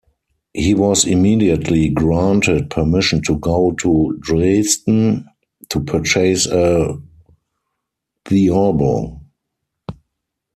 [0.55, 5.27] He was immediately granted permission to go to Dresden
[5.69, 6.99] to purchase a
[8.25, 9.21] theorbo.